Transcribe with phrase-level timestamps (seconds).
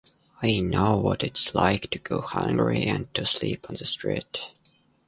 [0.41, 4.49] I know what it's like to go hungry and to sleep on the street.